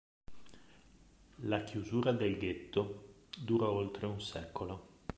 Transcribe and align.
La 1.43 1.61
chiusura 1.63 2.11
del 2.11 2.35
ghetto 2.39 3.19
durò 3.37 3.69
oltre 3.69 4.07
un 4.07 4.19
secolo. 4.19 4.97